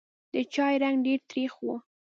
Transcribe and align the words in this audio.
د 0.33 0.35
چای 0.53 0.75
رنګ 0.83 0.97
ډېر 1.05 1.19
تریخ 1.29 1.53
و. 1.65 1.67